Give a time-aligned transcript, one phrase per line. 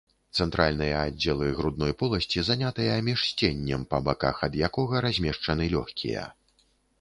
[0.43, 6.27] Цэнтральныя аддзелы грудной поласці занятыя міжсценнем, па баках ад якога размешчаны лёгкія.